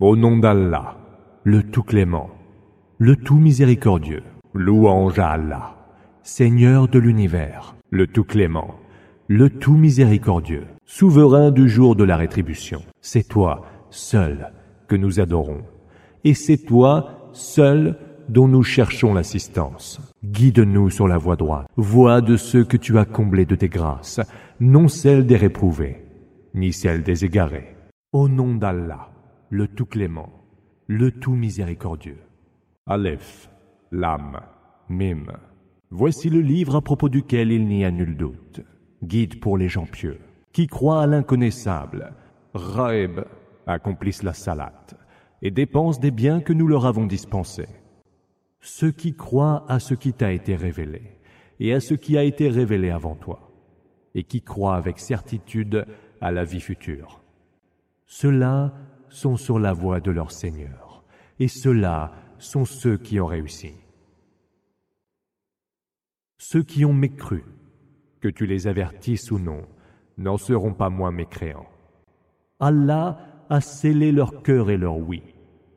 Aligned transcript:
Au 0.00 0.16
nom 0.16 0.38
d'Allah, 0.38 0.96
le 1.44 1.62
tout 1.62 1.82
clément, 1.82 2.30
le 2.96 3.16
tout 3.16 3.36
miséricordieux, 3.36 4.22
louange 4.54 5.18
à 5.18 5.32
Allah, 5.32 5.74
Seigneur 6.22 6.88
de 6.88 6.98
l'univers, 6.98 7.74
le 7.90 8.06
tout 8.06 8.24
clément, 8.24 8.76
le 9.28 9.50
tout 9.50 9.76
miséricordieux, 9.76 10.64
souverain 10.86 11.50
du 11.50 11.68
jour 11.68 11.96
de 11.96 12.04
la 12.04 12.16
rétribution. 12.16 12.80
C'est 13.02 13.28
toi, 13.28 13.66
seul, 13.90 14.52
que 14.88 14.96
nous 14.96 15.20
adorons. 15.20 15.64
Et 16.24 16.32
c'est 16.32 16.64
toi, 16.64 17.28
seul, 17.34 17.98
dont 18.30 18.48
nous 18.48 18.62
cherchons 18.62 19.12
l'assistance. 19.12 20.00
Guide-nous 20.24 20.88
sur 20.88 21.08
la 21.08 21.18
voie 21.18 21.36
droite, 21.36 21.66
voie 21.76 22.22
de 22.22 22.38
ceux 22.38 22.64
que 22.64 22.78
tu 22.78 22.96
as 22.96 23.04
comblés 23.04 23.44
de 23.44 23.54
tes 23.54 23.68
grâces, 23.68 24.22
non 24.60 24.88
celle 24.88 25.26
des 25.26 25.36
réprouvés, 25.36 26.06
ni 26.54 26.72
celle 26.72 27.02
des 27.02 27.26
égarés. 27.26 27.76
Au 28.14 28.30
nom 28.30 28.54
d'Allah, 28.54 29.09
le 29.50 29.66
tout 29.66 29.84
clément, 29.84 30.30
le 30.86 31.10
tout 31.10 31.34
miséricordieux. 31.34 32.20
Aleph, 32.86 33.50
Lam, 33.90 34.40
Mim. 34.88 35.26
Voici 35.90 36.30
le 36.30 36.40
livre 36.40 36.76
à 36.76 36.80
propos 36.80 37.08
duquel 37.08 37.50
il 37.50 37.66
n'y 37.66 37.84
a 37.84 37.90
nul 37.90 38.16
doute. 38.16 38.60
Guide 39.02 39.40
pour 39.40 39.58
les 39.58 39.68
gens 39.68 39.86
pieux, 39.86 40.20
qui 40.52 40.68
croient 40.68 41.02
à 41.02 41.06
l'inconnaissable. 41.08 42.12
Raeb, 42.54 43.24
accomplissent 43.66 44.22
la 44.22 44.34
salat, 44.34 44.86
et 45.42 45.50
dépensent 45.50 46.00
des 46.00 46.12
biens 46.12 46.40
que 46.40 46.52
nous 46.52 46.68
leur 46.68 46.86
avons 46.86 47.06
dispensés. 47.06 47.68
Ceux 48.60 48.92
qui 48.92 49.14
croient 49.14 49.64
à 49.68 49.80
ce 49.80 49.94
qui 49.94 50.12
t'a 50.12 50.32
été 50.32 50.54
révélé, 50.54 51.18
et 51.58 51.74
à 51.74 51.80
ce 51.80 51.94
qui 51.94 52.16
a 52.16 52.22
été 52.22 52.48
révélé 52.48 52.90
avant 52.90 53.16
toi, 53.16 53.50
et 54.14 54.22
qui 54.22 54.42
croient 54.42 54.76
avec 54.76 55.00
certitude 55.00 55.86
à 56.20 56.30
la 56.30 56.44
vie 56.44 56.60
future. 56.60 57.20
Ceux-là 58.06 58.74
sont 59.10 59.36
sur 59.36 59.58
la 59.58 59.72
voie 59.72 60.00
de 60.00 60.10
leur 60.10 60.32
Seigneur, 60.32 61.04
et 61.38 61.48
ceux-là 61.48 62.12
sont 62.38 62.64
ceux 62.64 62.96
qui 62.96 63.20
ont 63.20 63.26
réussi. 63.26 63.74
Ceux 66.38 66.62
qui 66.62 66.84
ont 66.84 66.94
mécru, 66.94 67.44
que 68.20 68.28
tu 68.28 68.46
les 68.46 68.66
avertisses 68.66 69.30
ou 69.30 69.38
non, 69.38 69.62
n'en 70.16 70.36
seront 70.36 70.72
pas 70.72 70.90
moins 70.90 71.10
mécréants. 71.10 71.68
Allah 72.58 73.18
a 73.50 73.60
scellé 73.60 74.12
leur 74.12 74.42
cœur 74.42 74.70
et 74.70 74.76
leur 74.76 74.96
oui. 74.98 75.22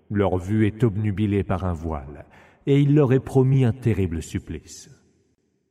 Leur 0.09 0.37
vue 0.37 0.67
est 0.67 0.83
obnubilée 0.83 1.43
par 1.43 1.65
un 1.65 1.73
voile, 1.73 2.25
et 2.65 2.79
il 2.79 2.93
leur 2.95 3.13
est 3.13 3.19
promis 3.19 3.65
un 3.65 3.73
terrible 3.73 4.21
supplice. 4.21 4.89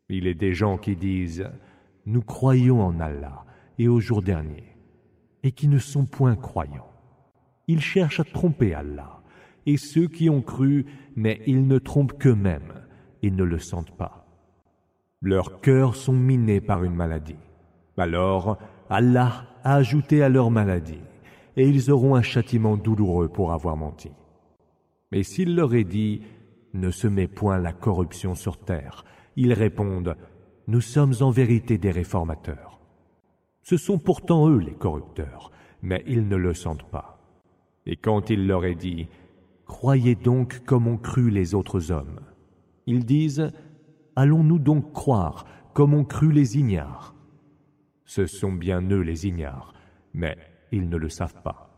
Il 0.08 0.26
est 0.26 0.34
des 0.34 0.52
gens 0.52 0.78
qui 0.78 0.96
disent 0.96 1.48
Nous 2.06 2.22
croyons 2.22 2.82
en 2.82 2.98
Allah 3.00 3.44
et 3.78 3.88
au 3.88 4.00
jour 4.00 4.22
dernier, 4.22 4.76
et 5.42 5.52
qui 5.52 5.68
ne 5.68 5.78
sont 5.78 6.04
point 6.04 6.36
croyants. 6.36 6.91
Ils 7.68 7.80
cherchent 7.80 8.20
à 8.20 8.24
tromper 8.24 8.74
Allah, 8.74 9.20
et 9.66 9.76
ceux 9.76 10.08
qui 10.08 10.28
ont 10.28 10.42
cru, 10.42 10.86
mais 11.16 11.40
ils 11.46 11.66
ne 11.66 11.78
trompent 11.78 12.18
qu'eux-mêmes, 12.18 12.72
ils 13.22 13.36
ne 13.36 13.44
le 13.44 13.58
sentent 13.58 13.96
pas. 13.96 14.26
Leurs 15.20 15.60
cœurs 15.60 15.94
sont 15.94 16.12
minés 16.12 16.60
par 16.60 16.82
une 16.82 16.94
maladie. 16.94 17.36
Alors 17.96 18.58
Allah 18.90 19.46
a 19.62 19.76
ajouté 19.76 20.22
à 20.22 20.28
leur 20.28 20.50
maladie, 20.50 21.00
et 21.56 21.68
ils 21.68 21.90
auront 21.90 22.16
un 22.16 22.22
châtiment 22.22 22.76
douloureux 22.76 23.28
pour 23.28 23.52
avoir 23.52 23.76
menti. 23.76 24.10
Mais 25.12 25.22
s'il 25.22 25.54
leur 25.54 25.74
est 25.74 25.84
dit 25.84 26.22
Ne 26.74 26.90
semez 26.90 27.28
point 27.28 27.58
la 27.58 27.72
corruption 27.72 28.34
sur 28.34 28.58
terre, 28.58 29.04
ils 29.36 29.52
répondent 29.52 30.16
Nous 30.66 30.80
sommes 30.80 31.14
en 31.20 31.30
vérité 31.30 31.78
des 31.78 31.90
réformateurs. 31.90 32.80
Ce 33.62 33.76
sont 33.76 33.98
pourtant 33.98 34.48
eux 34.48 34.58
les 34.58 34.74
corrupteurs, 34.74 35.52
mais 35.82 36.02
ils 36.06 36.26
ne 36.26 36.36
le 36.36 36.54
sentent 36.54 36.90
pas. 36.90 37.11
Et 37.86 37.96
quand 37.96 38.30
il 38.30 38.46
leur 38.46 38.64
est 38.64 38.74
dit 38.74 39.08
Croyez 39.66 40.14
donc 40.14 40.64
comme 40.64 40.86
ont 40.86 40.98
cru 40.98 41.30
les 41.30 41.54
autres 41.54 41.90
hommes, 41.90 42.20
ils 42.86 43.04
disent 43.04 43.52
Allons-nous 44.16 44.58
donc 44.58 44.92
croire 44.92 45.46
comme 45.74 45.94
ont 45.94 46.04
cru 46.04 46.32
les 46.32 46.58
ignares? 46.58 47.14
Ce 48.04 48.26
sont 48.26 48.52
bien 48.52 48.82
eux 48.90 49.00
les 49.00 49.26
ignares, 49.26 49.72
mais 50.12 50.36
ils 50.70 50.88
ne 50.88 50.96
le 50.96 51.08
savent 51.08 51.42
pas. 51.42 51.70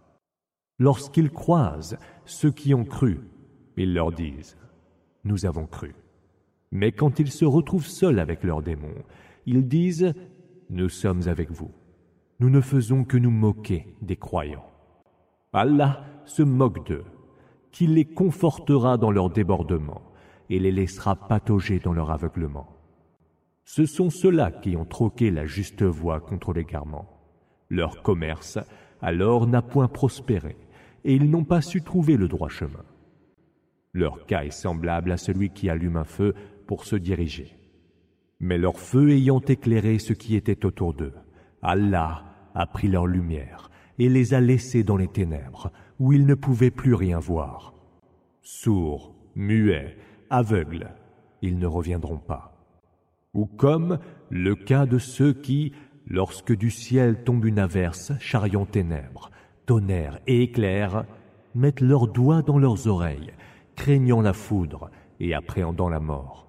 Lorsqu'ils 0.79 1.31
croisent 1.31 1.97
ceux 2.25 2.51
qui 2.51 2.75
ont 2.75 2.85
cru, 2.85 3.21
ils 3.77 3.95
leur 3.95 4.11
disent 4.11 4.57
Nous 5.25 5.47
avons 5.47 5.67
cru. 5.67 5.95
Mais 6.73 6.91
quand 6.91 7.21
ils 7.21 7.31
se 7.31 7.45
retrouvent 7.45 7.87
seuls 7.87 8.19
avec 8.19 8.43
leurs 8.43 8.63
démons, 8.63 9.05
ils 9.47 9.69
disent 9.69 10.13
Nous 10.71 10.89
sommes 10.89 11.29
avec 11.29 11.51
vous. 11.53 11.71
Nous 12.41 12.51
ne 12.51 12.61
faisons 12.61 13.05
que 13.05 13.17
nous 13.17 13.31
moquer 13.31 13.95
des 14.03 14.17
croyants. 14.17 14.74
Allah 15.57 16.05
se 16.25 16.43
moque 16.43 16.85
d'eux, 16.85 17.05
qu'il 17.71 17.95
les 17.95 18.05
confortera 18.05 18.97
dans 18.97 19.13
leur 19.13 19.31
débordement 19.31 20.03
et 20.51 20.59
les 20.59 20.73
laissera 20.73 21.15
patauger 21.15 21.79
dans 21.79 21.93
leur 21.93 22.11
aveuglement. 22.11 22.67
Ce 23.65 23.87
sont 23.87 24.11
ceux-là 24.11 24.51
qui 24.51 24.77
ont 24.77 24.85
troqué 24.85 25.31
la 25.31 25.47
juste 25.47 25.85
voie 25.85 26.21
contre 26.21 26.53
l'égarement. 26.53 27.07
Leur 27.71 28.03
commerce, 28.03 28.59
alors, 29.01 29.47
n'a 29.47 29.63
point 29.63 29.87
prospéré, 29.87 30.57
et 31.05 31.15
ils 31.15 31.31
n'ont 31.31 31.45
pas 31.45 31.61
su 31.61 31.83
trouver 31.83 32.17
le 32.17 32.27
droit 32.27 32.49
chemin. 32.49 32.85
Leur 33.93 34.27
cas 34.27 34.43
est 34.43 34.51
semblable 34.51 35.13
à 35.13 35.17
celui 35.17 35.51
qui 35.51 35.71
allume 35.71 35.97
un 35.97 36.05
feu 36.05 36.35
pour 36.67 36.85
se 36.85 36.97
diriger. 36.97 37.57
Mais 38.41 38.59
leur 38.59 38.81
feu 38.81 39.11
ayant 39.11 39.41
éclairé 39.41 40.01
ce 40.01 40.15
qui 40.15 40.35
était 40.35 40.67
autour 40.67 40.95
d'eux, 40.95 41.15
Allah 41.63 42.25
a 42.57 42.67
pris 42.67 42.89
leur 42.89 43.07
lumière 43.07 43.71
et 43.99 44.09
les 44.09 44.35
a 44.35 44.41
laissés 44.41 44.83
dans 44.83 44.97
les 44.97 45.09
ténèbres, 45.09 45.71
où 45.99 46.13
ils 46.13 46.27
ne 46.27 46.35
pouvaient 46.35 46.71
plus 46.71 46.95
rien 46.95 47.19
voir. 47.19 47.75
Sourds, 48.43 49.15
muets, 49.35 49.97
aveugles, 50.31 50.91
ils 51.43 51.59
ne 51.59 51.67
reviendront 51.67 52.19
pas. 52.19 52.57
Ou 53.35 53.47
comme 53.47 53.99
le 54.31 54.55
cas 54.55 54.87
de 54.87 54.99
ceux 54.99 55.33
qui, 55.33 55.73
lorsque 56.07 56.55
du 56.55 56.71
ciel 56.71 57.25
tombe 57.25 57.45
une 57.45 57.59
averse, 57.59 58.13
chariant 58.19 58.67
ténèbres, 58.67 59.31
tonnerre 59.67 60.21
et 60.27 60.43
éclairs, 60.43 61.05
mettent 61.55 61.81
leurs 61.81 62.09
doigts 62.09 62.43
dans 62.43 62.59
leurs 62.59 62.87
oreilles, 62.87 63.33
craignant 63.77 64.21
la 64.21 64.33
foudre 64.33 64.91
et 65.21 65.35
appréhendant 65.35 65.89
la 65.89 66.01
mort. 66.01 66.49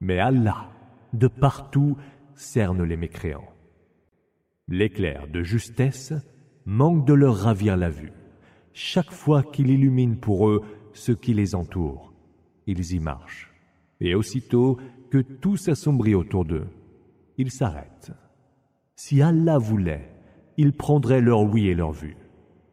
Mais 0.00 0.18
Allah, 0.18 0.70
de 1.12 1.28
partout, 1.28 1.96
cerne 2.34 2.82
les 2.82 2.96
mécréants. 2.96 3.48
L'éclair 4.68 5.26
de 5.28 5.42
justesse 5.42 6.12
manque 6.68 7.06
de 7.06 7.14
leur 7.14 7.34
ravir 7.34 7.78
la 7.78 7.88
vue. 7.88 8.12
Chaque 8.74 9.10
fois 9.10 9.42
qu'il 9.42 9.70
illumine 9.70 10.18
pour 10.18 10.50
eux 10.50 10.62
ce 10.92 11.12
qui 11.12 11.32
les 11.32 11.54
entoure, 11.54 12.12
ils 12.66 12.92
y 12.92 13.00
marchent. 13.00 13.50
Et 14.00 14.14
aussitôt 14.14 14.76
que 15.10 15.18
tout 15.18 15.56
s'assombrit 15.56 16.14
autour 16.14 16.44
d'eux, 16.44 16.66
ils 17.38 17.50
s'arrêtent. 17.50 18.12
Si 18.96 19.22
Allah 19.22 19.56
voulait, 19.56 20.10
il 20.58 20.74
prendrait 20.74 21.22
leur 21.22 21.42
oui 21.42 21.68
et 21.68 21.74
leur 21.74 21.92
vue. 21.92 22.18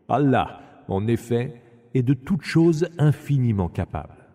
Allah, 0.09 0.59
en 0.89 1.07
effet, 1.07 1.61
est 1.93 2.03
de 2.03 2.13
toutes 2.13 2.43
choses 2.43 2.89
infiniment 2.97 3.69
capable. 3.69 4.27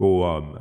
Ô 0.00 0.24
homme, 0.24 0.58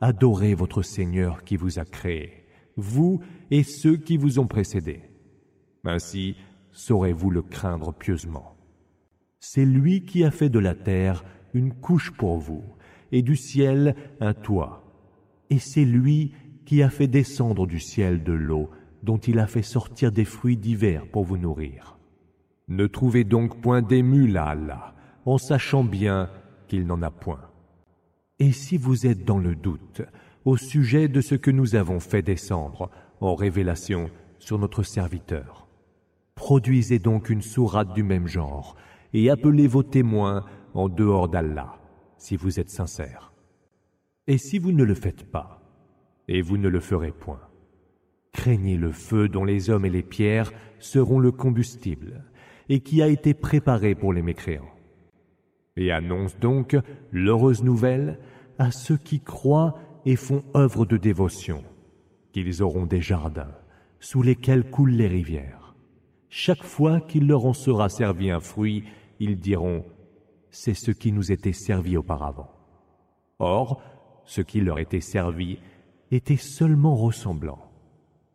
adorez 0.00 0.54
votre 0.54 0.80
Seigneur 0.80 1.44
qui 1.44 1.58
vous 1.58 1.78
a 1.78 1.84
créé, 1.84 2.46
vous 2.76 3.20
et 3.50 3.62
ceux 3.62 3.98
qui 3.98 4.16
vous 4.16 4.38
ont 4.38 4.46
précédés. 4.46 5.02
Ainsi, 5.84 6.34
saurez-vous 6.74 7.30
le 7.30 7.40
craindre 7.40 7.94
pieusement? 7.94 8.56
C'est 9.40 9.64
lui 9.64 10.04
qui 10.04 10.24
a 10.24 10.30
fait 10.30 10.50
de 10.50 10.58
la 10.58 10.74
terre 10.74 11.24
une 11.54 11.72
couche 11.72 12.10
pour 12.10 12.38
vous, 12.38 12.64
et 13.12 13.22
du 13.22 13.36
ciel 13.36 13.94
un 14.20 14.34
toit. 14.34 14.82
Et 15.50 15.58
c'est 15.58 15.84
lui 15.84 16.32
qui 16.66 16.82
a 16.82 16.90
fait 16.90 17.06
descendre 17.06 17.66
du 17.66 17.78
ciel 17.78 18.22
de 18.24 18.32
l'eau, 18.32 18.70
dont 19.02 19.18
il 19.18 19.38
a 19.38 19.46
fait 19.46 19.62
sortir 19.62 20.10
des 20.12 20.24
fruits 20.24 20.56
divers 20.56 21.06
pour 21.06 21.24
vous 21.24 21.36
nourrir. 21.36 21.98
Ne 22.68 22.86
trouvez 22.86 23.24
donc 23.24 23.60
point 23.60 23.82
d'émule 23.82 24.36
à 24.36 24.46
Allah, 24.46 24.94
en 25.26 25.38
sachant 25.38 25.84
bien 25.84 26.30
qu'il 26.66 26.86
n'en 26.86 27.02
a 27.02 27.10
point. 27.10 27.50
Et 28.40 28.50
si 28.50 28.78
vous 28.78 29.06
êtes 29.06 29.24
dans 29.24 29.38
le 29.38 29.54
doute 29.54 30.02
au 30.44 30.56
sujet 30.56 31.08
de 31.08 31.20
ce 31.20 31.34
que 31.34 31.50
nous 31.50 31.76
avons 31.76 32.00
fait 32.00 32.22
descendre 32.22 32.90
en 33.20 33.34
révélation 33.34 34.10
sur 34.38 34.58
notre 34.58 34.82
serviteur, 34.82 35.63
produisez 36.34 36.98
donc 36.98 37.30
une 37.30 37.42
sourate 37.42 37.92
du 37.94 38.02
même 38.02 38.26
genre 38.26 38.76
et 39.12 39.30
appelez 39.30 39.66
vos 39.66 39.82
témoins 39.82 40.44
en 40.74 40.88
dehors 40.88 41.28
d'Allah, 41.28 41.76
si 42.18 42.36
vous 42.36 42.58
êtes 42.58 42.70
sincères. 42.70 43.32
Et 44.26 44.38
si 44.38 44.58
vous 44.58 44.72
ne 44.72 44.84
le 44.84 44.94
faites 44.94 45.30
pas, 45.30 45.60
et 46.26 46.42
vous 46.42 46.56
ne 46.56 46.68
le 46.68 46.80
ferez 46.80 47.12
point, 47.12 47.40
craignez 48.32 48.76
le 48.76 48.90
feu 48.90 49.28
dont 49.28 49.44
les 49.44 49.70
hommes 49.70 49.84
et 49.84 49.90
les 49.90 50.02
pierres 50.02 50.52
seront 50.78 51.18
le 51.18 51.30
combustible, 51.30 52.24
et 52.68 52.80
qui 52.80 53.02
a 53.02 53.08
été 53.08 53.34
préparé 53.34 53.94
pour 53.94 54.12
les 54.12 54.22
mécréants. 54.22 54.72
Et 55.76 55.92
annonce 55.92 56.38
donc 56.38 56.76
l'heureuse 57.12 57.62
nouvelle 57.62 58.18
à 58.58 58.70
ceux 58.70 58.96
qui 58.96 59.20
croient 59.20 59.78
et 60.06 60.16
font 60.16 60.42
œuvre 60.56 60.86
de 60.86 60.96
dévotion, 60.96 61.62
qu'ils 62.32 62.62
auront 62.62 62.86
des 62.86 63.00
jardins 63.00 63.54
sous 64.00 64.22
lesquels 64.22 64.68
coulent 64.70 64.90
les 64.90 65.08
rivières. 65.08 65.63
Chaque 66.36 66.64
fois 66.64 67.00
qu'il 67.00 67.28
leur 67.28 67.46
en 67.46 67.52
sera 67.52 67.88
servi 67.88 68.28
un 68.28 68.40
fruit, 68.40 68.82
ils 69.20 69.38
diront 69.38 69.84
c'est 70.50 70.74
ce 70.74 70.90
qui 70.90 71.12
nous 71.12 71.30
était 71.30 71.52
servi 71.52 71.96
auparavant. 71.96 72.50
Or, 73.38 73.80
ce 74.24 74.40
qui 74.40 74.60
leur 74.60 74.80
était 74.80 75.00
servi 75.00 75.60
était 76.10 76.36
seulement 76.36 76.96
ressemblant. 76.96 77.60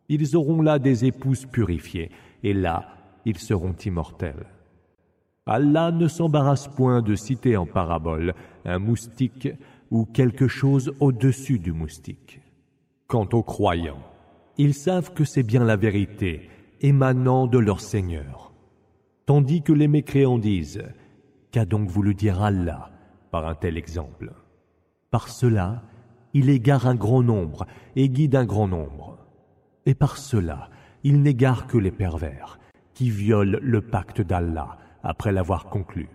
Ils 0.08 0.34
auront 0.34 0.62
là 0.62 0.78
des 0.78 1.04
épouses 1.04 1.44
purifiées, 1.44 2.10
et 2.42 2.54
là, 2.54 2.88
ils 3.26 3.36
seront 3.36 3.74
immortels. 3.84 4.46
Allah 5.44 5.92
ne 5.92 6.08
s'embarrasse 6.08 6.68
point 6.68 7.02
de 7.02 7.14
citer 7.14 7.58
en 7.58 7.66
parabole 7.66 8.32
un 8.64 8.78
moustique 8.78 9.50
ou 9.90 10.06
quelque 10.06 10.48
chose 10.48 10.94
au-dessus 11.00 11.58
du 11.58 11.72
moustique. 11.72 12.40
Quant 13.06 13.28
aux 13.34 13.42
croyants, 13.42 14.02
ils 14.56 14.72
savent 14.72 15.12
que 15.12 15.24
c'est 15.24 15.42
bien 15.42 15.64
la 15.64 15.76
vérité 15.76 16.48
émanant 16.80 17.46
de 17.46 17.58
leur 17.58 17.80
Seigneur. 17.80 18.52
Tandis 19.26 19.62
que 19.62 19.72
les 19.72 19.88
mécréants 19.88 20.38
disent 20.38 20.82
Qu'a 21.50 21.64
donc 21.64 21.88
voulu 21.88 22.14
dire 22.14 22.42
Allah 22.42 22.90
par 23.30 23.46
un 23.46 23.54
tel 23.54 23.76
exemple? 23.76 24.32
Par 25.10 25.28
cela, 25.28 25.82
il 26.32 26.48
égare 26.48 26.86
un 26.86 26.94
grand 26.94 27.22
nombre 27.22 27.66
et 27.96 28.08
guide 28.08 28.36
un 28.36 28.44
grand 28.44 28.68
nombre. 28.68 29.18
Et 29.86 29.94
par 29.94 30.16
cela, 30.16 30.70
il 31.02 31.22
n'égare 31.22 31.66
que 31.66 31.78
les 31.78 31.90
pervers, 31.90 32.58
qui 32.94 33.10
violent 33.10 33.58
le 33.60 33.80
pacte 33.80 34.20
d'Allah 34.20 34.78
après 35.02 35.32
l'avoir 35.32 35.66
conclu, 35.66 36.08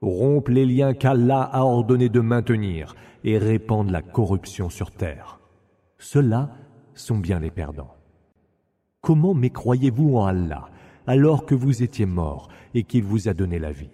rompent 0.00 0.48
les 0.48 0.64
liens 0.64 0.94
qu'Allah 0.94 1.42
a 1.42 1.62
ordonné 1.62 2.08
de 2.08 2.20
maintenir 2.20 2.94
et 3.24 3.36
répandent 3.36 3.90
la 3.90 4.02
corruption 4.02 4.70
sur 4.70 4.90
terre. 4.90 5.40
Ceux-là 5.98 6.50
sont 6.94 7.18
bien 7.18 7.40
les 7.40 7.50
perdants. 7.50 7.99
Comment 9.00 9.34
mécroyez-vous 9.34 10.16
en 10.16 10.26
Allah 10.26 10.68
alors 11.06 11.46
que 11.46 11.54
vous 11.54 11.82
étiez 11.82 12.06
mort 12.06 12.48
et 12.74 12.84
qu'il 12.84 13.02
vous 13.02 13.28
a 13.28 13.34
donné 13.34 13.58
la 13.58 13.72
vie? 13.72 13.90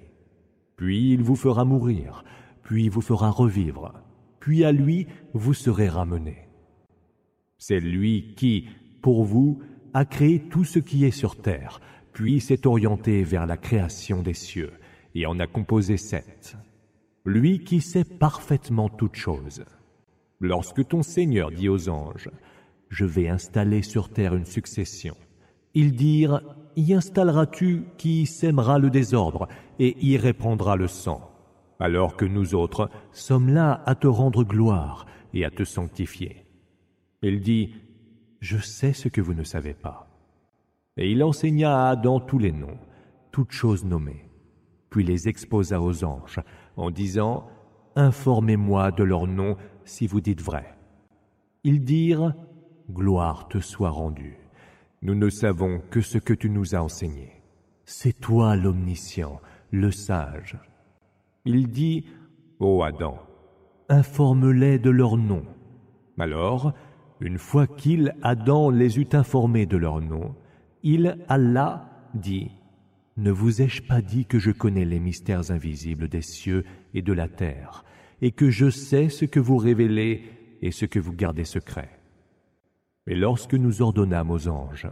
Puis 0.76 1.12
il 1.12 1.22
vous 1.22 1.36
fera 1.36 1.64
mourir, 1.64 2.24
puis 2.62 2.88
vous 2.88 3.00
fera 3.00 3.30
revivre, 3.30 3.92
puis 4.40 4.64
à 4.64 4.72
lui 4.72 5.06
vous 5.32 5.54
serez 5.54 5.88
ramenés. 5.88 6.48
C'est 7.58 7.80
lui 7.80 8.34
qui, 8.36 8.68
pour 9.00 9.24
vous, 9.24 9.60
a 9.94 10.04
créé 10.04 10.40
tout 10.40 10.64
ce 10.64 10.78
qui 10.78 11.04
est 11.04 11.10
sur 11.10 11.36
terre, 11.36 11.80
puis 12.12 12.40
s'est 12.40 12.66
orienté 12.66 13.22
vers 13.22 13.46
la 13.46 13.56
création 13.56 14.22
des 14.22 14.34
cieux, 14.34 14.72
et 15.14 15.24
en 15.26 15.38
a 15.38 15.46
composé 15.46 15.96
sept. 15.96 16.56
Lui 17.24 17.64
qui 17.64 17.80
sait 17.80 18.04
parfaitement 18.04 18.88
toutes 18.88 19.16
choses. 19.16 19.64
Lorsque 20.40 20.86
ton 20.86 21.02
Seigneur 21.02 21.50
dit 21.50 21.68
aux 21.68 21.88
anges, 21.88 22.30
Je 22.88 23.04
vais 23.04 23.28
installer 23.28 23.82
sur 23.82 24.08
terre 24.08 24.34
une 24.34 24.44
succession, 24.44 25.16
ils 25.76 25.94
dirent, 25.94 26.40
Y 26.74 26.94
installeras-tu 26.94 27.84
qui 27.98 28.24
sèmera 28.24 28.78
le 28.78 28.88
désordre 28.88 29.46
et 29.78 29.94
y 30.06 30.16
répandra 30.16 30.74
le 30.76 30.88
sang, 30.88 31.30
alors 31.80 32.16
que 32.16 32.24
nous 32.24 32.54
autres 32.54 32.88
sommes 33.12 33.50
là 33.50 33.82
à 33.84 33.94
te 33.94 34.06
rendre 34.06 34.42
gloire 34.42 35.04
et 35.34 35.44
à 35.44 35.50
te 35.50 35.64
sanctifier. 35.64 36.46
Il 37.20 37.40
dit, 37.40 37.74
Je 38.40 38.56
sais 38.56 38.94
ce 38.94 39.08
que 39.08 39.20
vous 39.20 39.34
ne 39.34 39.42
savez 39.42 39.74
pas. 39.74 40.08
Et 40.96 41.12
il 41.12 41.22
enseigna 41.22 41.84
à 41.84 41.90
Adam 41.90 42.20
tous 42.20 42.38
les 42.38 42.52
noms, 42.52 42.78
toutes 43.30 43.52
choses 43.52 43.84
nommées, 43.84 44.30
puis 44.88 45.04
les 45.04 45.28
exposa 45.28 45.82
aux 45.82 46.04
anges, 46.04 46.40
en 46.78 46.90
disant, 46.90 47.48
Informez-moi 47.96 48.92
de 48.92 49.04
leurs 49.04 49.26
noms 49.26 49.56
si 49.84 50.06
vous 50.06 50.22
dites 50.22 50.42
vrai. 50.42 50.74
Ils 51.64 51.84
dirent, 51.84 52.34
Gloire 52.90 53.48
te 53.48 53.58
soit 53.58 53.90
rendue. 53.90 54.38
Nous 55.02 55.14
ne 55.14 55.28
savons 55.28 55.82
que 55.90 56.00
ce 56.00 56.18
que 56.18 56.34
tu 56.34 56.50
nous 56.50 56.74
as 56.74 56.82
enseigné. 56.82 57.32
C'est 57.84 58.20
toi 58.20 58.56
l'omniscient, 58.56 59.40
le 59.70 59.90
sage. 59.90 60.56
Il 61.44 61.68
dit, 61.68 62.06
Ô 62.60 62.82
Adam, 62.82 63.18
informe-les 63.88 64.78
de 64.78 64.90
leurs 64.90 65.16
noms. 65.16 65.46
Alors, 66.18 66.72
une 67.20 67.38
fois 67.38 67.66
qu'il, 67.66 68.14
Adam, 68.22 68.70
les 68.70 68.98
eut 68.98 69.08
informés 69.12 69.66
de 69.66 69.76
leurs 69.76 70.00
noms, 70.00 70.34
il, 70.82 71.18
Allah, 71.28 71.90
dit 72.14 72.50
Ne 73.16 73.30
vous 73.30 73.62
ai-je 73.62 73.82
pas 73.82 74.00
dit 74.00 74.26
que 74.26 74.38
je 74.38 74.50
connais 74.50 74.84
les 74.84 75.00
mystères 75.00 75.50
invisibles 75.50 76.08
des 76.08 76.22
cieux 76.22 76.64
et 76.94 77.02
de 77.02 77.12
la 77.12 77.28
terre, 77.28 77.84
et 78.22 78.30
que 78.30 78.48
je 78.50 78.70
sais 78.70 79.08
ce 79.08 79.24
que 79.24 79.40
vous 79.40 79.56
révélez 79.56 80.22
et 80.62 80.70
ce 80.70 80.86
que 80.86 80.98
vous 80.98 81.12
gardez 81.12 81.44
secret? 81.44 81.95
Et 83.06 83.14
lorsque 83.14 83.54
nous 83.54 83.82
ordonnâmes 83.82 84.30
aux 84.30 84.48
anges 84.48 84.88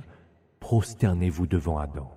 Prosternez-vous 0.61 1.47
devant 1.47 1.79
Adam. 1.79 2.11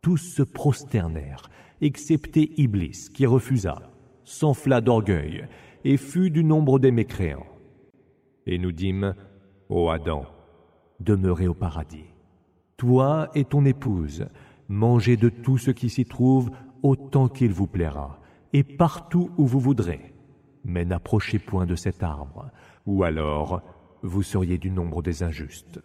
Tous 0.00 0.16
se 0.16 0.42
prosternèrent, 0.42 1.50
excepté 1.82 2.52
Iblis, 2.56 3.08
qui 3.12 3.26
refusa, 3.26 3.82
s'enfla 4.24 4.80
d'orgueil, 4.80 5.46
et 5.84 5.98
fut 5.98 6.30
du 6.30 6.44
nombre 6.44 6.78
des 6.78 6.90
mécréants. 6.90 7.46
Et 8.46 8.58
nous 8.58 8.72
dîmes, 8.72 9.14
Ô 9.68 9.90
Adam, 9.90 10.24
demeurez 11.00 11.46
au 11.46 11.54
paradis 11.54 12.06
toi 12.78 13.28
et 13.34 13.44
ton 13.44 13.64
épouse, 13.66 14.26
mangez 14.68 15.16
de 15.16 15.28
tout 15.28 15.58
ce 15.58 15.72
qui 15.72 15.90
s'y 15.90 16.06
trouve 16.06 16.50
autant 16.82 17.28
qu'il 17.28 17.52
vous 17.52 17.66
plaira, 17.66 18.20
et 18.52 18.62
partout 18.62 19.30
où 19.36 19.46
vous 19.46 19.60
voudrez. 19.60 20.14
Mais 20.64 20.84
n'approchez 20.84 21.38
point 21.38 21.66
de 21.66 21.74
cet 21.74 22.02
arbre, 22.02 22.50
ou 22.86 23.02
alors 23.02 23.60
vous 24.02 24.22
seriez 24.22 24.58
du 24.58 24.70
nombre 24.70 25.02
des 25.02 25.22
injustes. 25.22 25.80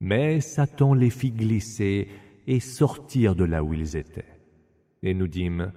Mais 0.00 0.40
Satan 0.40 0.94
les 0.94 1.10
fit 1.10 1.32
glisser 1.32 2.08
et 2.46 2.60
sortir 2.60 3.34
de 3.34 3.44
là 3.44 3.64
où 3.64 3.74
ils 3.74 3.96
étaient. 3.96 4.38
Et 5.02 5.14
nous 5.14 5.28
dîmes, 5.28 5.72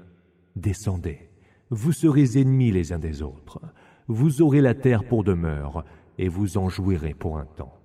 Descendez, 0.56 1.30
vous 1.70 1.92
serez 1.92 2.40
ennemis 2.40 2.72
les 2.72 2.92
uns 2.92 2.98
des 2.98 3.22
autres, 3.22 3.62
vous 4.08 4.42
aurez 4.42 4.60
la 4.60 4.74
terre 4.74 5.08
pour 5.08 5.24
demeure, 5.24 5.86
et 6.18 6.30
vous 6.30 6.58
en 6.58 6.68
jouirez 6.68 7.14
pour 7.14 7.38
un 7.38 7.46
temps. 7.46 7.78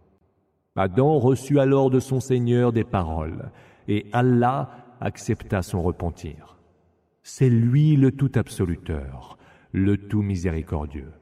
Adam 0.75 1.19
reçut 1.19 1.59
alors 1.59 1.91
de 1.91 2.01
son 2.01 2.19
Seigneur 2.21 2.73
des 2.73 2.85
paroles, 2.85 3.51
et 3.89 4.07
Allah 4.13 4.71
accepta 5.01 5.61
son 5.61 5.83
repentir. 5.83 6.57
C'est 7.23 7.51
lui 7.51 7.97
le 7.97 8.11
tout 8.11 8.33
absoluteur, 8.37 9.37
le 9.73 9.99
tout 9.99 10.23
miséricordieux. 10.23 11.13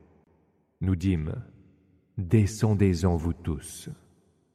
Nous 0.80 0.94
dîmes, 0.94 1.34
Descendez-en 2.20 3.16
vous 3.16 3.32
tous, 3.32 3.88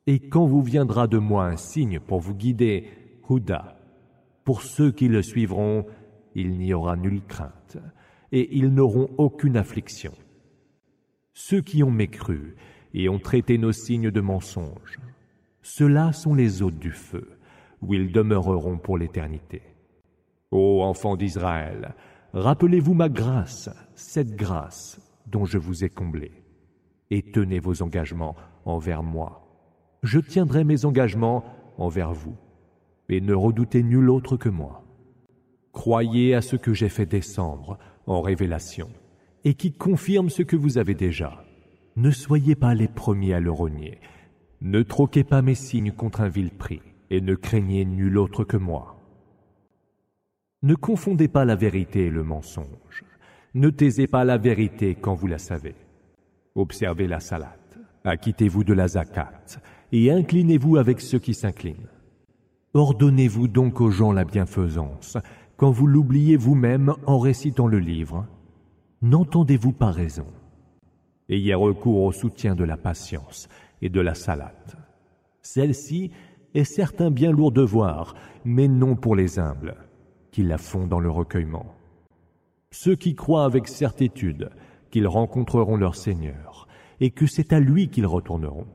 et 0.05 0.19
quand 0.19 0.45
vous 0.45 0.61
viendra 0.61 1.07
de 1.07 1.17
moi 1.17 1.47
un 1.47 1.57
signe 1.57 1.99
pour 1.99 2.19
vous 2.19 2.35
guider, 2.35 2.87
Houda, 3.27 3.79
pour 4.43 4.61
ceux 4.61 4.91
qui 4.91 5.07
le 5.07 5.23
suivront, 5.23 5.87
il 6.35 6.59
n'y 6.59 6.75
aura 6.75 6.95
nulle 6.95 7.23
crainte, 7.27 7.77
et 8.31 8.55
ils 8.55 8.71
n'auront 8.71 9.09
aucune 9.17 9.57
affliction. 9.57 10.13
Ceux 11.33 11.61
qui 11.61 11.81
ont 11.81 11.89
mécru 11.89 12.55
et 12.93 13.09
ont 13.09 13.17
traité 13.17 13.57
nos 13.57 13.71
signes 13.71 14.11
de 14.11 14.21
mensonges. 14.21 14.99
Ceux-là 15.63 16.13
sont 16.13 16.35
les 16.35 16.61
hôtes 16.61 16.77
du 16.77 16.91
feu, 16.91 17.27
où 17.81 17.95
ils 17.95 18.11
demeureront 18.11 18.77
pour 18.77 18.99
l'éternité. 18.99 19.63
Ô 20.51 20.83
enfants 20.83 21.17
d'Israël, 21.17 21.95
rappelez-vous 22.33 22.93
ma 22.93 23.09
grâce, 23.09 23.71
cette 23.95 24.35
grâce 24.35 25.01
dont 25.25 25.45
je 25.45 25.57
vous 25.57 25.83
ai 25.83 25.89
comblé, 25.89 26.44
et 27.11 27.21
tenez 27.21 27.59
vos 27.59 27.81
engagements 27.81 28.35
envers 28.65 29.03
moi. 29.03 29.47
Je 30.03 30.19
tiendrai 30.19 30.63
mes 30.63 30.85
engagements 30.85 31.43
envers 31.77 32.13
vous, 32.13 32.35
et 33.09 33.21
ne 33.21 33.33
redoutez 33.33 33.83
nul 33.83 34.09
autre 34.09 34.37
que 34.37 34.49
moi. 34.49 34.83
Croyez 35.71 36.35
à 36.35 36.41
ce 36.41 36.55
que 36.55 36.73
j'ai 36.73 36.89
fait 36.89 37.05
descendre 37.05 37.77
en 38.07 38.21
révélation, 38.21 38.89
et 39.43 39.53
qui 39.55 39.73
confirme 39.73 40.29
ce 40.29 40.43
que 40.43 40.55
vous 40.55 40.77
avez 40.77 40.93
déjà 40.93 41.45
ne 41.97 42.11
soyez 42.11 42.55
pas 42.55 42.73
les 42.73 42.89
premiers 42.89 43.33
à 43.33 43.39
le 43.39 43.51
renier. 43.51 43.99
Ne 44.59 44.81
troquez 44.81 45.23
pas 45.23 45.41
mes 45.41 45.55
signes 45.55 45.93
contre 45.93 46.21
un 46.21 46.27
vil 46.27 46.51
prix, 46.51 46.81
et 47.09 47.21
ne 47.21 47.35
craignez 47.35 47.85
nul 47.85 48.17
autre 48.17 48.43
que 48.43 48.57
moi. 48.57 48.99
Ne 50.61 50.75
confondez 50.75 51.29
pas 51.29 51.45
la 51.45 51.55
vérité 51.55 52.07
et 52.07 52.09
le 52.09 52.23
mensonge. 52.23 53.05
Ne 53.53 53.69
taisez 53.69 54.07
pas 54.07 54.25
la 54.25 54.37
vérité 54.37 54.95
quand 54.95 55.13
vous 55.13 55.27
la 55.27 55.37
savez. 55.37 55.75
Observez 56.55 57.07
la 57.07 57.19
salate, 57.19 57.77
acquittez-vous 58.05 58.63
de 58.63 58.73
la 58.73 58.87
zakat, 58.87 59.59
et 59.91 60.09
inclinez-vous 60.09 60.77
avec 60.77 61.01
ceux 61.01 61.19
qui 61.19 61.33
s'inclinent. 61.33 61.89
Ordonnez-vous 62.73 63.49
donc 63.49 63.81
aux 63.81 63.91
gens 63.91 64.13
la 64.13 64.23
bienfaisance, 64.23 65.17
quand 65.57 65.71
vous 65.71 65.85
l'oubliez 65.85 66.37
vous-même 66.37 66.95
en 67.05 67.19
récitant 67.19 67.67
le 67.67 67.79
livre. 67.79 68.25
N'entendez-vous 69.01 69.73
pas 69.73 69.91
raison 69.91 70.27
Ayez 71.27 71.55
recours 71.55 72.03
au 72.03 72.11
soutien 72.13 72.55
de 72.55 72.63
la 72.63 72.77
patience 72.77 73.49
et 73.81 73.89
de 73.89 73.99
la 73.99 74.15
salate. 74.15 74.77
Celle-ci 75.41 76.11
est 76.53 76.63
certes 76.63 77.01
un 77.01 77.11
bien 77.11 77.31
lourd 77.31 77.51
devoir, 77.51 78.15
mais 78.45 78.69
non 78.69 78.95
pour 78.95 79.15
les 79.15 79.39
humbles, 79.39 79.75
qui 80.31 80.43
la 80.43 80.57
font 80.57 80.87
dans 80.87 80.99
le 80.99 81.09
recueillement. 81.09 81.65
Ceux 82.71 82.95
qui 82.95 83.15
croient 83.15 83.45
avec 83.45 83.67
certitude 83.67 84.49
qu'ils 84.95 85.07
rencontreront 85.09 85.75
leur 85.75 85.93
Seigneur, 85.93 86.69
et 87.01 87.11
que 87.11 87.27
c'est 87.27 87.51
à 87.51 87.59
lui 87.59 87.89
qu'ils 87.89 88.05
retourneront. 88.05 88.67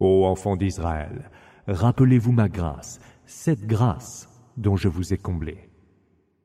Ô 0.00 0.26
enfants 0.26 0.56
d'Israël, 0.56 1.30
rappelez-vous 1.68 2.32
ma 2.32 2.48
grâce, 2.48 2.98
cette 3.24 3.64
grâce 3.64 4.28
dont 4.56 4.74
je 4.74 4.88
vous 4.88 5.14
ai 5.14 5.16
comblé. 5.16 5.70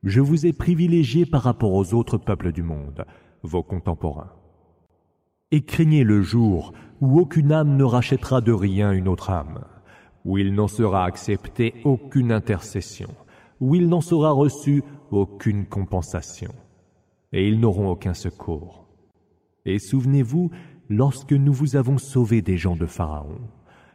Je 0.04 0.22
vous 0.22 0.46
ai 0.46 0.54
privilégié 0.54 1.26
par 1.26 1.42
rapport 1.42 1.74
aux 1.74 1.96
autres 1.96 2.20
peuples 2.20 2.52
du 2.52 2.62
monde, 2.62 3.06
vos 3.42 3.64
contemporains. 3.64 4.34
Et 5.50 5.66
craignez 5.66 6.04
le 6.04 6.22
jour 6.22 6.74
où 7.02 7.20
aucune 7.20 7.52
âme 7.52 7.76
ne 7.76 7.84
rachètera 7.84 8.40
de 8.40 8.52
rien 8.52 8.92
une 8.92 9.08
autre 9.08 9.32
âme, 9.32 9.66
où 10.26 10.38
il 10.38 10.54
n'en 10.54 10.68
sera 10.68 11.06
accepté 11.06 11.74
aucune 11.86 12.32
intercession, 12.32 13.10
où 13.62 13.74
il 13.74 13.90
n'en 13.90 14.02
sera 14.02 14.30
reçu 14.30 14.84
aucune 15.10 15.66
compensation, 15.66 16.54
et 17.34 17.48
ils 17.48 17.60
n'auront 17.60 17.90
aucun 17.90 18.14
secours. 18.14 18.88
Et 19.66 19.80
souvenez-vous 19.80 20.52
lorsque 20.90 21.34
nous 21.34 21.54
vous 21.54 21.76
avons 21.76 21.98
sauvé 21.98 22.42
des 22.42 22.58
gens 22.58 22.76
de 22.76 22.86
Pharaon, 22.86 23.40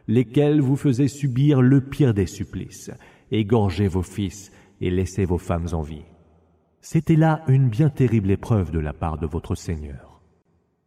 lesquels 0.07 0.61
vous 0.61 0.75
faisaient 0.75 1.07
subir 1.07 1.61
le 1.61 1.81
pire 1.81 2.13
des 2.13 2.27
supplices, 2.27 2.91
égorger 3.31 3.87
vos 3.87 4.03
fils 4.03 4.51
et 4.81 4.89
laisser 4.89 5.25
vos 5.25 5.37
femmes 5.37 5.67
en 5.73 5.81
vie. 5.81 6.05
C'était 6.81 7.15
là 7.15 7.43
une 7.47 7.69
bien 7.69 7.89
terrible 7.89 8.31
épreuve 8.31 8.71
de 8.71 8.79
la 8.79 8.93
part 8.93 9.17
de 9.17 9.25
votre 9.25 9.55
Seigneur. 9.55 10.21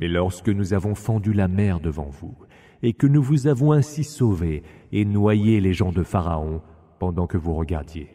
Mais 0.01 0.09
lorsque 0.09 0.49
nous 0.49 0.73
avons 0.73 0.95
fendu 0.95 1.33
la 1.33 1.49
mer 1.49 1.81
devant 1.81 2.09
vous, 2.09 2.37
et 2.83 2.93
que 2.93 3.07
nous 3.07 3.23
vous 3.23 3.49
avons 3.49 3.73
ainsi 3.73 4.05
sauvés 4.05 4.63
et 4.93 5.05
noyé 5.05 5.61
les 5.61 5.73
gens 5.73 5.91
de 5.91 6.05
Pharaon 6.05 6.63
pendant 7.01 7.27
que 7.27 7.37
vous 7.37 7.55
regardiez. 7.55 8.15